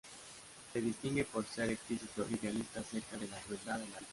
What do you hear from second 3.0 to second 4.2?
de la crueldad de la vida.